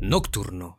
[0.00, 0.78] Nocturno.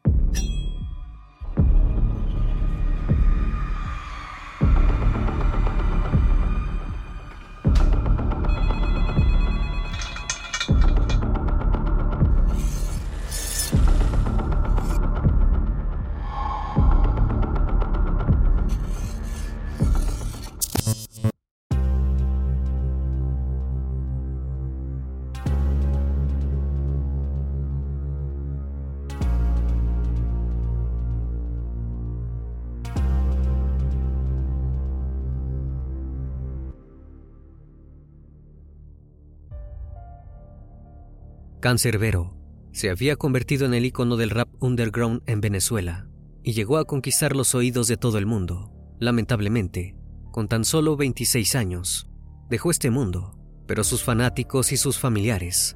[41.60, 42.38] Cancerbero
[42.72, 46.08] se había convertido en el icono del rap underground en Venezuela
[46.42, 48.72] y llegó a conquistar los oídos de todo el mundo.
[49.00, 49.96] Lamentablemente,
[50.32, 52.10] con tan solo 26 años,
[52.50, 53.38] dejó este mundo,
[53.68, 55.76] pero sus fanáticos y sus familiares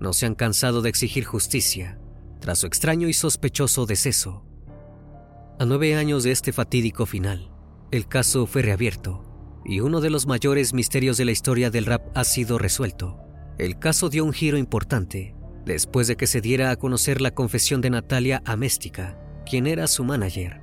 [0.00, 2.00] no se han cansado de exigir justicia
[2.40, 4.46] tras su extraño y sospechoso deceso.
[5.58, 7.52] A nueve años de este fatídico final,
[7.90, 12.16] el caso fue reabierto y uno de los mayores misterios de la historia del rap
[12.16, 13.27] ha sido resuelto.
[13.58, 17.80] El caso dio un giro importante después de que se diera a conocer la confesión
[17.80, 20.60] de Natalia Améstica, quien era su manager.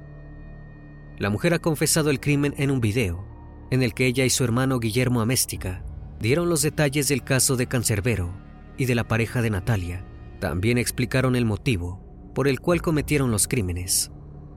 [1.20, 3.26] La mujer ha confesado el crimen en un video,
[3.70, 5.84] en el que ella y su hermano Guillermo Améstica
[6.22, 8.34] dieron los detalles del caso de Cancerbero
[8.78, 10.06] y de la pareja de Natalia.
[10.40, 12.02] También explicaron el motivo
[12.34, 14.10] por el cual cometieron los crímenes,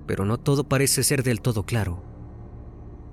[0.06, 2.04] pero no todo parece ser del todo claro.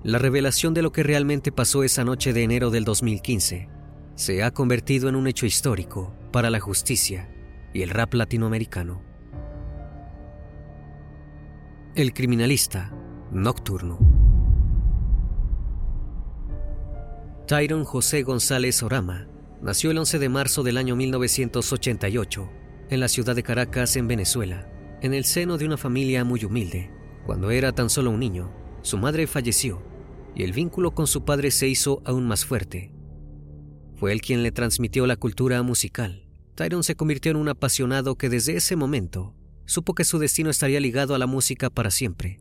[0.03, 3.74] La revelación de lo que realmente pasó esa noche de enero del 2015
[4.15, 7.29] se ha convertido en un hecho histórico para la justicia
[7.73, 9.01] y el rap latinoamericano.
[11.95, 12.93] El criminalista
[13.31, 13.99] nocturno.
[17.47, 19.27] Tyron José González Orama
[19.61, 22.49] nació el 11 de marzo del año 1988
[22.89, 24.69] en la ciudad de Caracas, en Venezuela,
[25.01, 26.89] en el seno de una familia muy humilde.
[27.25, 29.81] Cuando era tan solo un niño, su madre falleció
[30.35, 32.94] y el vínculo con su padre se hizo aún más fuerte.
[33.95, 36.28] Fue él quien le transmitió la cultura musical.
[36.56, 39.33] Tyron se convirtió en un apasionado que desde ese momento
[39.66, 42.39] supo que su destino estaría ligado a la música para siempre.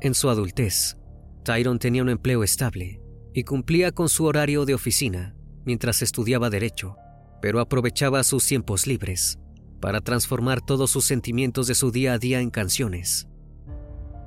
[0.00, 0.96] En su adultez,
[1.44, 3.00] Tyron tenía un empleo estable
[3.34, 6.96] y cumplía con su horario de oficina mientras estudiaba derecho,
[7.42, 9.38] pero aprovechaba sus tiempos libres
[9.80, 13.28] para transformar todos sus sentimientos de su día a día en canciones.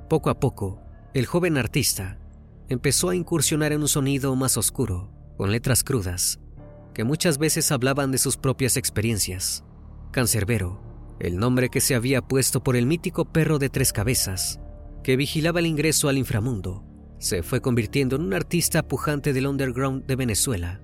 [0.08, 0.82] Poco a poco,
[1.14, 2.18] el joven artista
[2.68, 6.40] empezó a incursionar en un sonido más oscuro con letras crudas,
[6.94, 9.64] que muchas veces hablaban de sus propias experiencias.
[10.10, 10.80] Cancerbero,
[11.20, 14.60] el nombre que se había puesto por el mítico perro de tres cabezas,
[15.02, 16.84] que vigilaba el ingreso al inframundo,
[17.18, 20.80] se fue convirtiendo en un artista pujante del underground de Venezuela.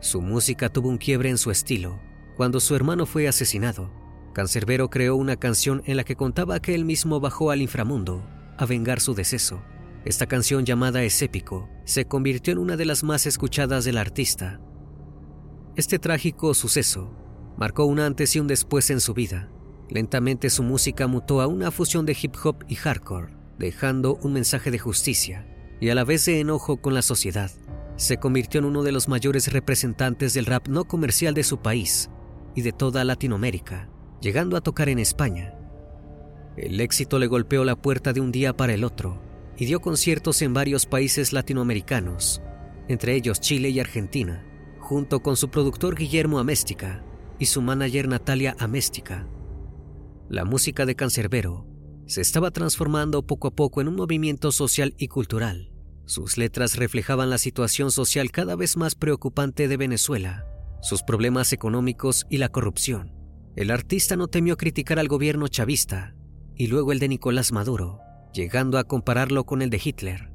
[0.00, 1.98] Su música tuvo un quiebre en su estilo
[2.36, 3.90] cuando su hermano fue asesinado.
[4.32, 8.26] Cancerbero creó una canción en la que contaba que él mismo bajó al inframundo
[8.58, 9.62] a vengar su deceso.
[10.04, 14.60] Esta canción llamada Es épico se convirtió en una de las más escuchadas del artista.
[15.76, 17.16] Este trágico suceso
[17.56, 19.48] marcó un antes y un después en su vida.
[19.88, 24.70] Lentamente su música mutó a una fusión de hip hop y hardcore, dejando un mensaje
[24.70, 25.48] de justicia
[25.80, 27.50] y a la vez de enojo con la sociedad.
[27.96, 32.10] Se convirtió en uno de los mayores representantes del rap no comercial de su país
[32.54, 33.88] y de toda Latinoamérica,
[34.20, 35.54] llegando a tocar en España.
[36.58, 39.23] El éxito le golpeó la puerta de un día para el otro
[39.56, 42.42] y dio conciertos en varios países latinoamericanos,
[42.88, 44.44] entre ellos Chile y Argentina,
[44.78, 47.04] junto con su productor Guillermo Améstica
[47.38, 49.28] y su manager Natalia Améstica.
[50.28, 51.66] La música de Cancerbero
[52.06, 55.70] se estaba transformando poco a poco en un movimiento social y cultural.
[56.06, 60.44] Sus letras reflejaban la situación social cada vez más preocupante de Venezuela,
[60.82, 63.12] sus problemas económicos y la corrupción.
[63.56, 66.14] El artista no temió criticar al gobierno chavista
[66.56, 68.00] y luego el de Nicolás Maduro,
[68.34, 70.30] llegando a compararlo con el de Hitler.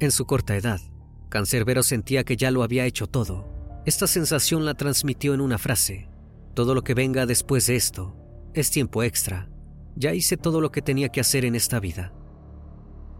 [0.00, 0.80] En su corta edad,
[1.28, 3.82] Cancerbero sentía que ya lo había hecho todo.
[3.84, 6.08] Esta sensación la transmitió en una frase.
[6.54, 8.16] Todo lo que venga después de esto
[8.54, 9.50] es tiempo extra.
[9.96, 12.14] Ya hice todo lo que tenía que hacer en esta vida.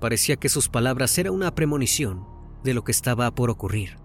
[0.01, 2.27] Parecía que sus palabras eran una premonición
[2.65, 3.99] de lo que estaba por ocurrir.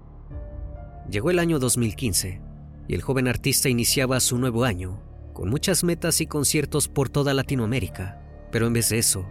[1.10, 2.42] Llegó el año 2015
[2.88, 5.02] y el joven artista iniciaba su nuevo año
[5.34, 8.22] con muchas metas y conciertos por toda Latinoamérica,
[8.52, 9.28] pero en vez de eso,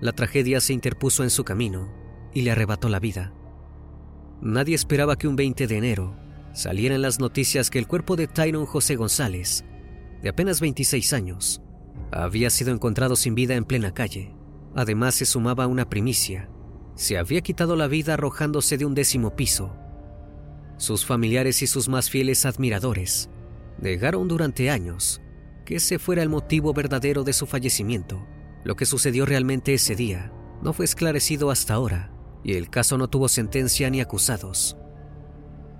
[0.00, 1.92] la tragedia se interpuso en su camino
[2.32, 3.32] y le arrebató la vida.
[4.40, 6.16] Nadie esperaba que un 20 de enero
[6.52, 9.64] salieran las noticias que el cuerpo de Tyron José González,
[10.22, 11.62] de apenas 26 años,
[12.12, 14.34] había sido encontrado sin vida en plena calle.
[14.74, 16.48] Además se sumaba una primicia.
[16.94, 19.74] Se había quitado la vida arrojándose de un décimo piso.
[20.76, 23.30] Sus familiares y sus más fieles admiradores
[23.80, 25.20] negaron durante años
[25.64, 28.24] que ese fuera el motivo verdadero de su fallecimiento.
[28.64, 30.32] Lo que sucedió realmente ese día
[30.62, 32.12] no fue esclarecido hasta ahora
[32.42, 34.76] y el caso no tuvo sentencia ni acusados.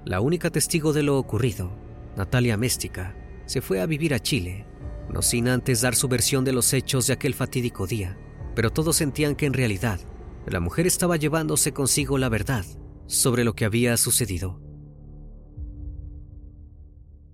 [0.04, 1.70] La única testigo de lo ocurrido,
[2.16, 3.16] Natalia Méstica,
[3.46, 4.66] se fue a vivir a Chile,
[5.12, 8.18] no sin antes dar su versión de los hechos de aquel fatídico día,
[8.54, 10.00] pero todos sentían que en realidad
[10.46, 12.64] la mujer estaba llevándose consigo la verdad
[13.06, 14.60] sobre lo que había sucedido.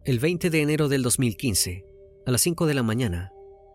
[0.04, 1.86] El 20 de enero del 2015,
[2.26, 3.32] a las 5 de la mañana,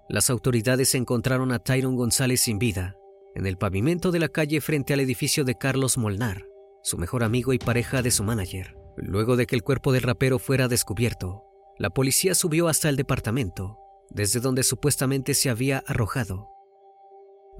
[0.10, 2.96] las autoridades encontraron a Tyron González sin vida
[3.36, 6.46] en el pavimento de la calle frente al edificio de Carlos Molnar,
[6.82, 8.76] su mejor amigo y pareja de su manager.
[8.98, 11.44] Luego de que el cuerpo del rapero fuera descubierto,
[11.78, 13.78] la policía subió hasta el departamento,
[14.10, 16.50] desde donde supuestamente se había arrojado.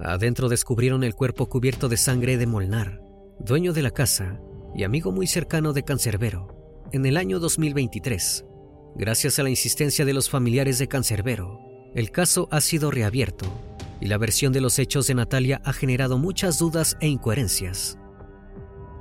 [0.00, 3.00] Adentro descubrieron el cuerpo cubierto de sangre de Molnar,
[3.38, 4.40] dueño de la casa
[4.74, 6.88] y amigo muy cercano de Cancerbero.
[6.92, 8.44] En el año 2023,
[8.96, 13.46] gracias a la insistencia de los familiares de Cancerbero, el caso ha sido reabierto
[14.00, 17.98] y la versión de los hechos de Natalia ha generado muchas dudas e incoherencias.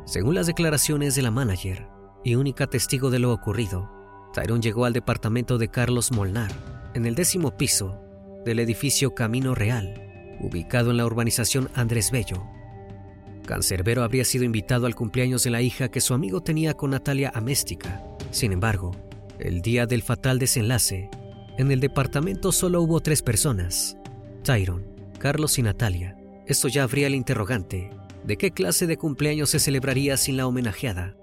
[0.06, 1.88] Según las declaraciones de la manager
[2.24, 3.90] y única testigo de lo ocurrido,
[4.34, 6.52] Tyrone llegó al departamento de Carlos Molnar,
[6.94, 8.02] en el décimo piso
[8.46, 12.44] del edificio Camino Real, ubicado en la urbanización Andrés Bello.
[13.46, 17.32] Cancerbero habría sido invitado al cumpleaños de la hija que su amigo tenía con Natalia
[17.34, 18.04] Améstica.
[18.32, 18.96] Sin embargo,
[19.40, 21.10] el día del fatal desenlace,
[21.60, 23.98] en el departamento solo hubo tres personas,
[24.44, 24.86] Tyron,
[25.20, 26.16] Carlos y Natalia.
[26.48, 27.90] Esto ya habría el interrogante
[28.24, 31.18] de qué clase de cumpleaños se celebraría sin la homenajeada.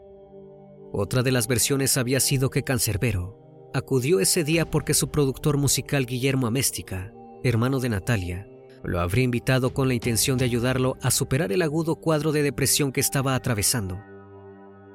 [0.92, 6.04] Otra de las versiones había sido que Cancerbero acudió ese día porque su productor musical
[6.04, 8.46] Guillermo Améstica, hermano de Natalia,
[8.84, 12.92] lo habría invitado con la intención de ayudarlo a superar el agudo cuadro de depresión
[12.92, 13.98] que estaba atravesando.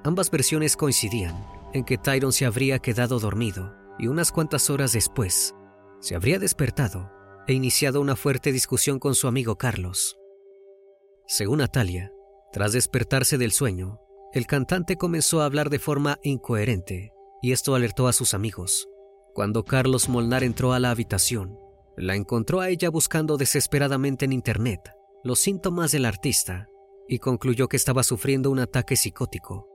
[0.03, 5.55] Ambas versiones coincidían en que Tyron se habría quedado dormido y unas cuantas horas después
[5.99, 7.11] se habría despertado
[7.47, 10.17] e iniciado una fuerte discusión con su amigo Carlos.
[11.27, 12.11] Según Natalia,
[12.51, 13.99] tras despertarse del sueño,
[14.33, 18.89] el cantante comenzó a hablar de forma incoherente y esto alertó a sus amigos.
[19.33, 21.57] Cuando Carlos Molnar entró a la habitación,
[21.95, 24.81] la encontró a ella buscando desesperadamente en Internet
[25.23, 26.67] los síntomas del artista
[27.07, 29.67] y concluyó que estaba sufriendo un ataque psicótico.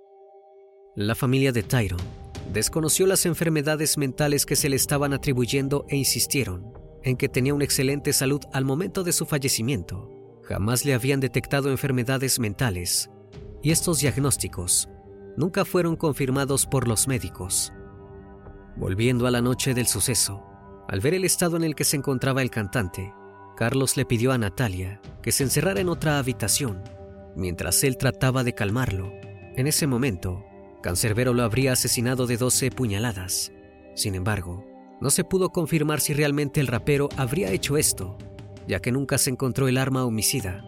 [0.97, 6.73] La familia de Tyron desconoció las enfermedades mentales que se le estaban atribuyendo e insistieron
[7.03, 10.11] en que tenía una excelente salud al momento de su fallecimiento.
[10.43, 13.11] Jamás le habían detectado enfermedades mentales
[13.63, 14.89] y estos diagnósticos
[15.37, 17.73] nunca fueron confirmados por los médicos.
[18.77, 20.43] Volviendo a la noche del suceso,
[20.89, 23.13] al ver el estado en el que se encontraba el cantante,
[23.57, 26.83] Carlos le pidió a Natalia que se encerrara en otra habitación,
[27.37, 29.13] mientras él trataba de calmarlo.
[29.57, 30.45] En ese momento,
[30.87, 33.51] Cancerbero lo habría asesinado de 12 puñaladas.
[33.97, 34.65] Sin embargo,
[35.01, 38.17] no se pudo confirmar si realmente el rapero habría hecho esto,
[38.69, 40.65] ya que nunca se encontró el arma homicida.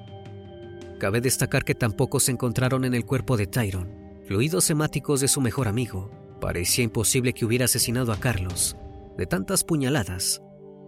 [0.99, 3.95] Cabe destacar que tampoco se encontraron en el cuerpo de Tyron
[4.27, 6.11] fluidos hemáticos de su mejor amigo.
[6.41, 8.77] Parecía imposible que hubiera asesinado a Carlos
[9.17, 10.43] de tantas puñaladas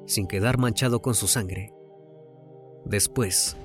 [0.08, 1.72] sin quedar manchado con su sangre.
[2.84, 3.56] Después,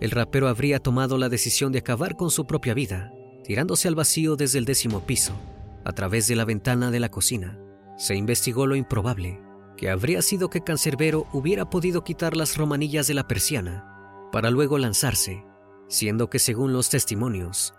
[0.00, 3.10] el rapero habría tomado la decisión de acabar con su propia vida,
[3.44, 5.34] tirándose al vacío desde el décimo piso,
[5.84, 7.60] a través de la ventana de la cocina
[7.96, 9.40] se investigó lo improbable,
[9.76, 13.84] que habría sido que Cancerbero hubiera podido quitar las romanillas de la persiana
[14.32, 15.44] para luego lanzarse,
[15.88, 17.74] siendo que según los testimonios,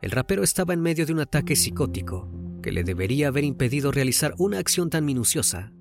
[0.00, 2.30] el rapero estaba en medio de un ataque psicótico
[2.62, 5.72] que le debería haber impedido realizar una acción tan minuciosa.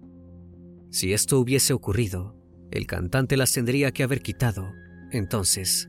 [0.89, 2.35] Si esto hubiese ocurrido,
[2.71, 4.71] el cantante las tendría que haber quitado.
[5.11, 5.87] Entonces,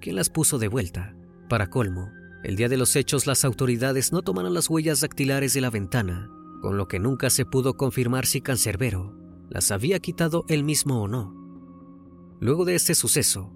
[0.00, 1.16] ¿quién las puso de vuelta?
[1.48, 2.10] Para colmo,
[2.42, 6.30] el día de los hechos las autoridades no tomaron las huellas dactilares de la ventana,
[6.62, 9.16] con lo que nunca se pudo confirmar si Cancerbero
[9.50, 11.34] las había quitado él mismo o no.
[12.40, 13.52] Luego de este suceso,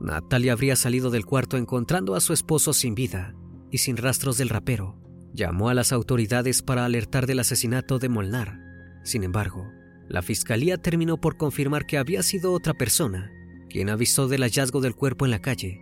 [0.00, 3.34] Natalia habría salido del cuarto encontrando a su esposo sin vida
[3.70, 4.96] y sin rastros del rapero.
[5.34, 8.60] Llamó a las autoridades para alertar del asesinato de Molnar.
[9.04, 9.66] Sin embargo,
[10.08, 13.32] la fiscalía terminó por confirmar que había sido otra persona
[13.68, 15.80] quien avisó del hallazgo del cuerpo en la calle.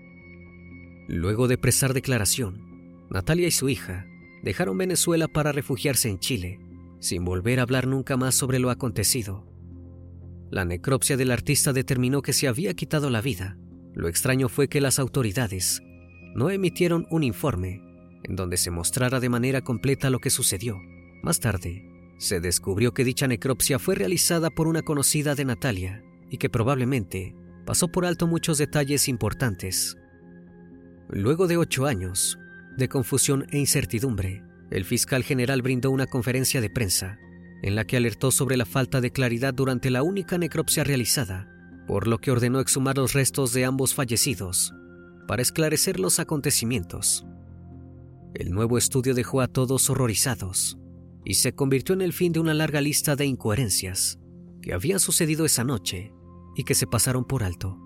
[1.08, 4.06] Luego de prestar declaración, Natalia y su hija
[4.42, 6.60] dejaron Venezuela para refugiarse en Chile,
[6.98, 9.46] sin volver a hablar nunca más sobre lo acontecido.
[10.50, 13.56] La necropsia del artista determinó que se había quitado la vida.
[13.94, 15.82] Lo extraño fue que las autoridades
[16.34, 17.82] no emitieron un informe
[18.22, 20.78] en donde se mostrara de manera completa lo que sucedió.
[21.22, 26.38] Más tarde, se descubrió que dicha necropsia fue realizada por una conocida de Natalia y
[26.38, 27.34] que probablemente
[27.64, 29.96] pasó por alto muchos detalles importantes.
[31.08, 32.38] Luego de ocho años
[32.76, 37.18] de confusión e incertidumbre, el fiscal general brindó una conferencia de prensa
[37.62, 41.48] en la que alertó sobre la falta de claridad durante la única necropsia realizada,
[41.86, 44.74] por lo que ordenó exhumar los restos de ambos fallecidos
[45.26, 47.24] para esclarecer los acontecimientos.
[48.34, 50.78] El nuevo estudio dejó a todos horrorizados
[51.24, 54.18] y se convirtió en el fin de una larga lista de incoherencias
[54.60, 56.12] que habían sucedido esa noche
[56.54, 57.85] y que se pasaron por alto.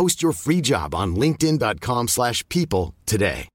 [0.00, 3.48] Post your free job on linkedin.com/people slash people today.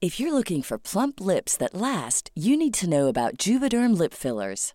[0.00, 4.12] If you're looking for plump lips that last, you need to know about Juvederm lip
[4.12, 4.74] fillers.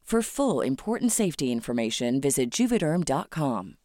[0.11, 3.77] For full important safety information, visit juvederm.com.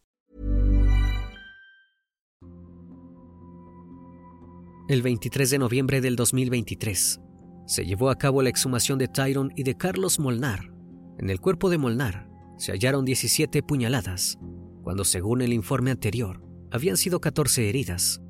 [4.88, 7.20] El 23 de noviembre del 2023
[7.66, 10.72] se llevó a cabo la exhumación de Tyron y de Carlos Molnar.
[11.20, 12.28] En el cuerpo de Molnar
[12.58, 14.36] se hallaron 17 puñaladas,
[14.82, 16.42] cuando según el informe anterior
[16.72, 18.20] habían sido 14 heridas.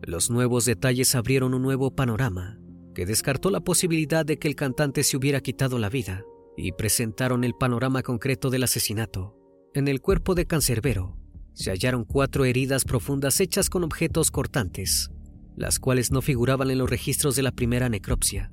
[0.00, 2.58] Los nuevos detalles abrieron un nuevo panorama
[2.94, 6.24] que descartó la posibilidad de que el cantante se hubiera quitado la vida
[6.56, 9.36] y presentaron el panorama concreto del asesinato.
[9.74, 11.16] En el cuerpo de Cancerbero
[11.52, 15.10] se hallaron cuatro heridas profundas hechas con objetos cortantes,
[15.56, 18.52] las cuales no figuraban en los registros de la primera necropsia.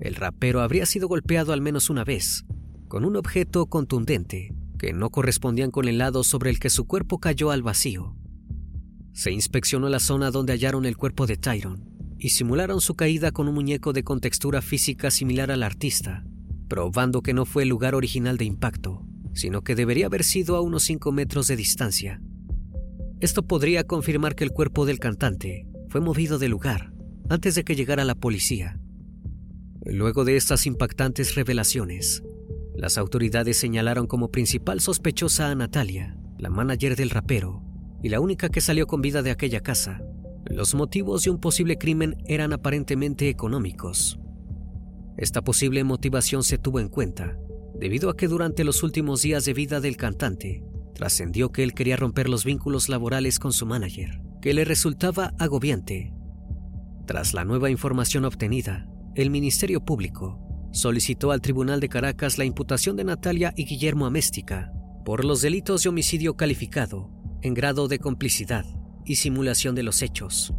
[0.00, 2.44] El rapero habría sido golpeado al menos una vez,
[2.88, 7.18] con un objeto contundente que no correspondían con el lado sobre el que su cuerpo
[7.18, 8.16] cayó al vacío.
[9.12, 13.48] Se inspeccionó la zona donde hallaron el cuerpo de Tyron y simularon su caída con
[13.48, 16.24] un muñeco de contextura física similar al artista,
[16.68, 20.60] probando que no fue el lugar original de impacto, sino que debería haber sido a
[20.60, 22.20] unos 5 metros de distancia.
[23.20, 26.92] Esto podría confirmar que el cuerpo del cantante fue movido del lugar
[27.28, 28.78] antes de que llegara la policía.
[29.84, 32.22] Luego de estas impactantes revelaciones,
[32.74, 37.62] las autoridades señalaron como principal sospechosa a Natalia, la manager del rapero,
[38.02, 40.02] y la única que salió con vida de aquella casa.
[40.46, 44.18] Los motivos de un posible crimen eran aparentemente económicos.
[45.16, 47.36] Esta posible motivación se tuvo en cuenta
[47.78, 51.96] debido a que durante los últimos días de vida del cantante trascendió que él quería
[51.96, 56.14] romper los vínculos laborales con su manager, que le resultaba agobiante.
[57.06, 60.40] Tras la nueva información obtenida, el Ministerio Público
[60.72, 64.72] solicitó al Tribunal de Caracas la imputación de Natalia y Guillermo Améstica
[65.04, 67.10] por los delitos de homicidio calificado
[67.42, 68.64] en grado de complicidad
[69.04, 70.54] y simulación de los hechos.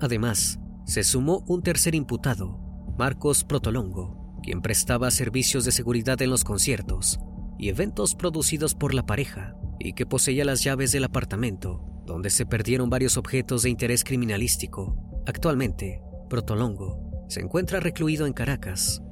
[0.00, 2.61] Además, se sumó un tercer imputado,
[2.98, 7.20] Marcos Protolongo, quien prestaba servicios de seguridad en los conciertos
[7.58, 12.46] y eventos producidos por la pareja y que poseía las llaves del apartamento donde se
[12.46, 14.96] perdieron varios objetos de interés criminalístico.
[15.26, 19.02] Actualmente, Protolongo se encuentra recluido en Caracas.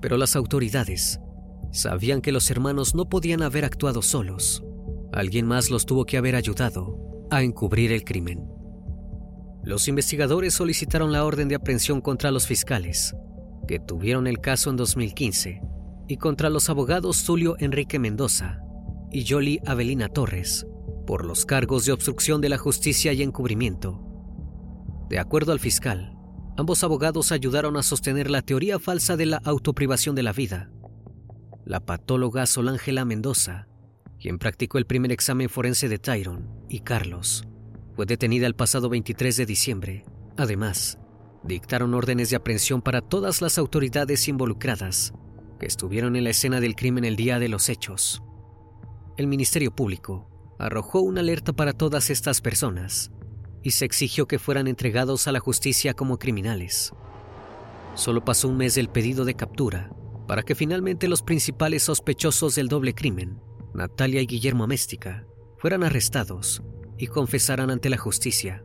[0.00, 1.20] Pero las autoridades
[1.70, 4.64] sabían que los hermanos no podían haber actuado solos.
[5.12, 8.48] Alguien más los tuvo que haber ayudado a encubrir el crimen.
[9.64, 13.14] Los investigadores solicitaron la orden de aprehensión contra los fiscales,
[13.68, 15.62] que tuvieron el caso en 2015,
[16.08, 18.60] y contra los abogados Julio Enrique Mendoza
[19.12, 20.66] y Yoli Avelina Torres,
[21.06, 24.00] por los cargos de obstrucción de la justicia y encubrimiento.
[25.08, 26.16] De acuerdo al fiscal,
[26.56, 30.70] ambos abogados ayudaron a sostener la teoría falsa de la autoprivación de la vida.
[31.64, 33.68] La patóloga Solángela Mendoza,
[34.18, 37.44] quien practicó el primer examen forense de Tyron, y Carlos,
[37.94, 40.04] fue detenida el pasado 23 de diciembre.
[40.36, 40.98] Además,
[41.42, 45.12] dictaron órdenes de aprehensión para todas las autoridades involucradas
[45.60, 48.22] que estuvieron en la escena del crimen el día de los hechos.
[49.16, 53.12] El Ministerio Público arrojó una alerta para todas estas personas
[53.62, 56.92] y se exigió que fueran entregados a la justicia como criminales.
[57.94, 59.90] Solo pasó un mes del pedido de captura
[60.26, 63.38] para que finalmente los principales sospechosos del doble crimen,
[63.74, 65.26] Natalia y Guillermo Améstica,
[65.58, 66.62] fueran arrestados
[67.02, 68.62] y confesaran ante la justicia.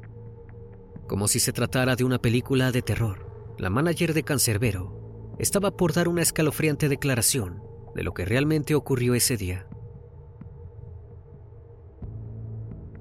[1.08, 5.92] Como si se tratara de una película de terror, la manager de Cancerbero estaba por
[5.92, 7.64] dar una escalofriante declaración
[7.96, 9.66] de lo que realmente ocurrió ese día.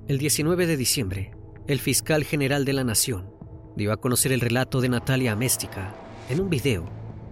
[0.08, 1.32] El 19 de diciembre,
[1.66, 3.30] el fiscal general de la Nación
[3.76, 5.94] dio a conocer el relato de Natalia Améstica
[6.30, 6.88] en un video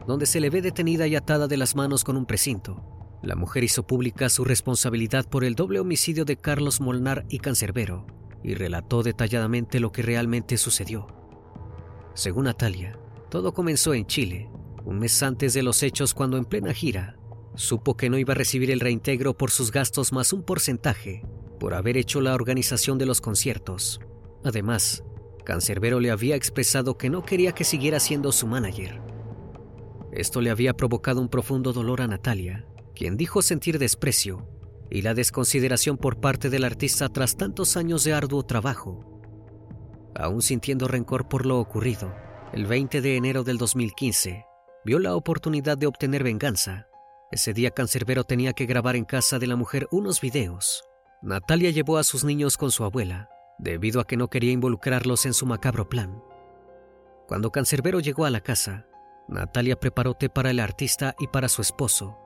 [0.06, 2.93] donde se le ve detenida y atada de las manos con un precinto
[3.24, 8.06] la mujer hizo pública su responsabilidad por el doble homicidio de Carlos Molnar y Cancerbero
[8.42, 11.06] y relató detalladamente lo que realmente sucedió.
[12.14, 12.98] Según Natalia,
[13.30, 14.50] todo comenzó en Chile,
[14.84, 17.16] un mes antes de los hechos cuando en plena gira
[17.56, 21.22] supo que no iba a recibir el reintegro por sus gastos más un porcentaje
[21.58, 24.00] por haber hecho la organización de los conciertos.
[24.44, 25.04] Además,
[25.44, 29.00] Cancerbero le había expresado que no quería que siguiera siendo su manager.
[30.12, 34.48] Esto le había provocado un profundo dolor a Natalia, quien dijo sentir desprecio
[34.90, 39.20] y la desconsideración por parte del artista tras tantos años de arduo trabajo.
[40.14, 42.14] Aún sintiendo rencor por lo ocurrido,
[42.52, 44.44] el 20 de enero del 2015
[44.84, 46.86] vio la oportunidad de obtener venganza.
[47.32, 50.84] Ese día Cancerbero tenía que grabar en casa de la mujer unos videos.
[51.22, 53.28] Natalia llevó a sus niños con su abuela,
[53.58, 56.22] debido a que no quería involucrarlos en su macabro plan.
[57.26, 58.86] Cuando Cancerbero llegó a la casa,
[59.26, 62.18] Natalia preparó té para el artista y para su esposo,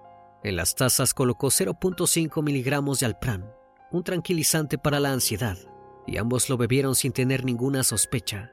[0.42, 3.52] en las tazas colocó 0.5 miligramos de alpran,
[3.90, 5.56] un tranquilizante para la ansiedad,
[6.06, 8.52] y ambos lo bebieron sin tener ninguna sospecha.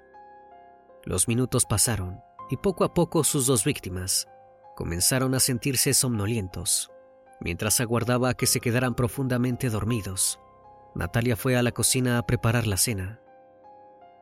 [1.04, 2.19] Los minutos pasaron
[2.50, 4.28] y poco a poco sus dos víctimas
[4.76, 6.91] comenzaron a sentirse somnolientos.
[7.39, 10.39] Mientras aguardaba a que se quedaran profundamente dormidos,
[10.95, 13.19] Natalia fue a la cocina a preparar la cena.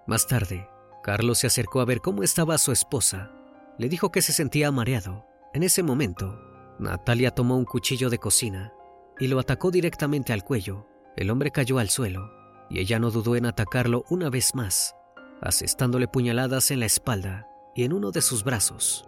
[0.07, 0.67] Más tarde,
[1.03, 3.31] Carlos se acercó a ver cómo estaba su esposa.
[3.77, 5.25] Le dijo que se sentía mareado.
[5.53, 6.39] En ese momento,
[6.79, 8.73] Natalia tomó un cuchillo de cocina
[9.19, 10.87] y lo atacó directamente al cuello.
[11.15, 12.31] El hombre cayó al suelo
[12.69, 14.95] y ella no dudó en atacarlo una vez más,
[15.41, 19.07] asestándole puñaladas en la espalda y en uno de sus brazos.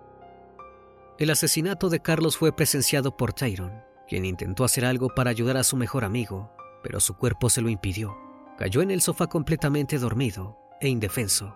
[1.18, 5.64] El asesinato de Carlos fue presenciado por Tyron, quien intentó hacer algo para ayudar a
[5.64, 6.52] su mejor amigo,
[6.84, 8.18] pero su cuerpo se lo impidió.
[8.58, 11.56] Cayó en el sofá completamente dormido e indefenso.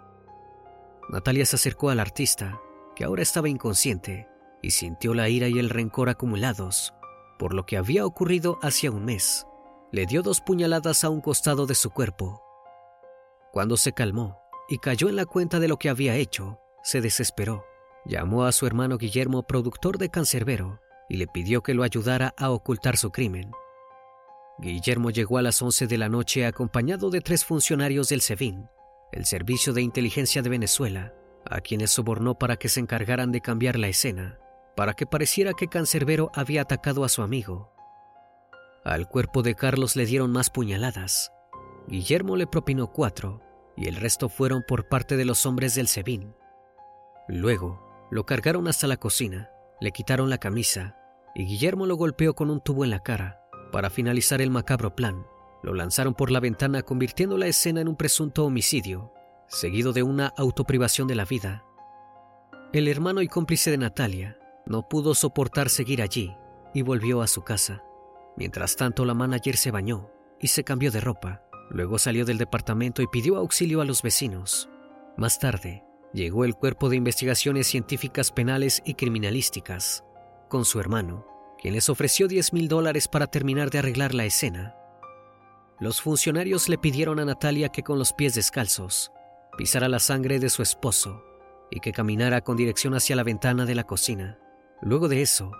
[1.09, 2.61] Natalia se acercó al artista,
[2.95, 4.28] que ahora estaba inconsciente,
[4.61, 6.93] y sintió la ira y el rencor acumulados
[7.39, 9.47] por lo que había ocurrido hacía un mes.
[9.91, 12.43] Le dio dos puñaladas a un costado de su cuerpo.
[13.51, 17.65] Cuando se calmó y cayó en la cuenta de lo que había hecho, se desesperó.
[18.05, 22.51] Llamó a su hermano Guillermo, productor de Cancerbero, y le pidió que lo ayudara a
[22.51, 23.51] ocultar su crimen.
[24.59, 28.69] Guillermo llegó a las 11 de la noche acompañado de tres funcionarios del SEBIN,
[29.13, 31.13] el Servicio de Inteligencia de Venezuela,
[31.49, 34.39] a quienes sobornó para que se encargaran de cambiar la escena
[34.79, 37.73] para que pareciera que Cancerbero había atacado a su amigo.
[38.85, 41.33] Al cuerpo de Carlos le dieron más puñaladas.
[41.89, 43.41] Guillermo le propinó cuatro
[43.75, 46.33] y el resto fueron por parte de los hombres del Sebin.
[47.27, 49.49] Luego lo cargaron hasta la cocina,
[49.81, 50.95] le quitaron la camisa
[51.35, 53.41] y Guillermo lo golpeó con un tubo en la cara.
[53.73, 55.25] Para finalizar el macabro plan,
[55.61, 59.11] lo lanzaron por la ventana convirtiendo la escena en un presunto homicidio,
[59.49, 61.65] seguido de una autoprivación de la vida
[62.71, 64.38] El hermano y cómplice de Natalia
[64.69, 66.37] no pudo soportar seguir allí
[66.73, 67.83] y volvió a su casa.
[68.37, 71.43] Mientras tanto, la manager se bañó y se cambió de ropa.
[71.69, 74.69] Luego salió del departamento y pidió auxilio a los vecinos.
[75.17, 80.05] Más tarde, llegó el Cuerpo de Investigaciones Científicas Penales y Criminalísticas
[80.47, 81.25] con su hermano,
[81.59, 84.75] quien les ofreció 10 mil dólares para terminar de arreglar la escena.
[85.79, 89.11] Los funcionarios le pidieron a Natalia que con los pies descalzos
[89.57, 91.23] pisara la sangre de su esposo
[91.69, 94.39] y que caminara con dirección hacia la ventana de la cocina.
[94.81, 95.51] Luego de eso,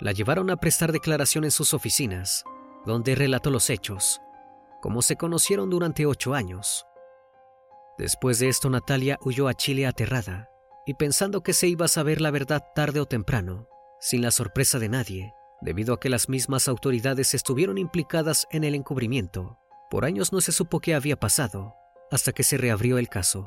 [0.00, 2.44] la llevaron a prestar declaración en sus oficinas,
[2.86, 4.20] donde relató los hechos,
[4.80, 6.86] como se conocieron durante ocho años.
[7.98, 10.48] Después de esto, Natalia huyó a Chile aterrada
[10.86, 13.68] y pensando que se iba a saber la verdad tarde o temprano,
[14.00, 18.74] sin la sorpresa de nadie, debido a que las mismas autoridades estuvieron implicadas en el
[18.74, 19.58] encubrimiento.
[19.90, 21.76] Por años no se supo qué había pasado,
[22.10, 23.46] hasta que se reabrió el caso.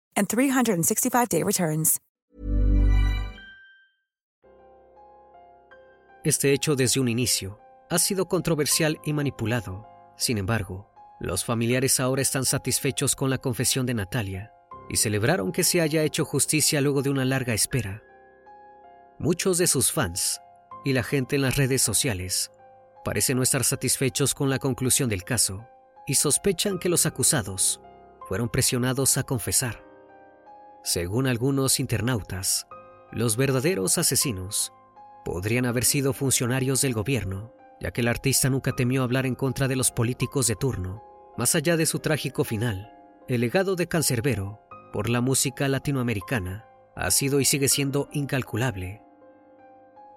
[0.15, 1.99] and 365-day returns.
[6.23, 9.87] Este hecho desde un inicio ha sido controversial y manipulado.
[10.17, 14.53] Sin embargo, los familiares ahora están satisfechos con la confesión de Natalia
[14.87, 18.03] y celebraron que se haya hecho justicia luego de una larga espera.
[19.17, 20.39] Muchos de sus fans
[20.85, 22.51] y la gente en las redes sociales
[23.03, 25.65] parecen no estar satisfechos con la conclusión del caso
[26.05, 27.81] y sospechan que los acusados
[28.27, 29.90] fueron presionados a confesar.
[30.83, 32.67] Según algunos internautas,
[33.11, 34.73] los verdaderos asesinos
[35.23, 39.67] podrían haber sido funcionarios del gobierno, ya que el artista nunca temió hablar en contra
[39.67, 41.03] de los políticos de turno.
[41.37, 42.91] Más allá de su trágico final,
[43.27, 46.65] el legado de Cancerbero por la música latinoamericana
[46.95, 49.03] ha sido y sigue siendo incalculable.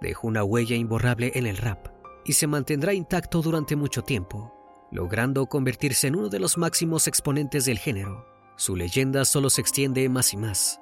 [0.00, 1.88] Dejó una huella imborrable en el rap
[2.24, 4.55] y se mantendrá intacto durante mucho tiempo,
[4.90, 8.34] logrando convertirse en uno de los máximos exponentes del género.
[8.57, 10.81] Su leyenda solo se extiende más y más.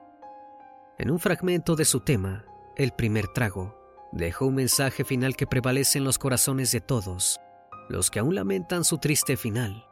[0.99, 2.45] En un fragmento de su tema,
[2.77, 3.75] El primer trago,
[4.13, 7.41] dejó un mensaje final que prevalece en los corazones de todos,
[7.89, 9.87] los que aún lamentan su triste final.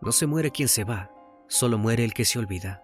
[0.00, 1.10] No se muere quien se va,
[1.46, 2.82] solo muere el que se olvida.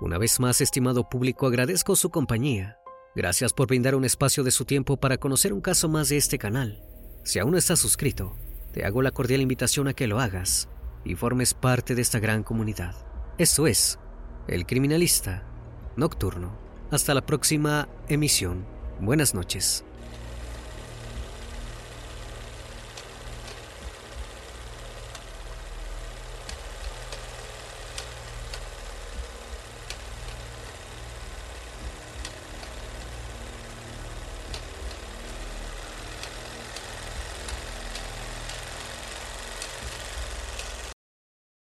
[0.00, 2.78] Una vez más, estimado público, agradezco su compañía.
[3.16, 6.38] Gracias por brindar un espacio de su tiempo para conocer un caso más de este
[6.38, 6.82] canal.
[7.24, 8.36] Si aún no estás suscrito,
[8.72, 10.68] te hago la cordial invitación a que lo hagas
[11.06, 12.94] y formes parte de esta gran comunidad.
[13.38, 13.98] Eso es,
[14.48, 15.44] El Criminalista
[15.96, 16.50] Nocturno.
[16.90, 18.66] Hasta la próxima emisión.
[19.00, 19.85] Buenas noches.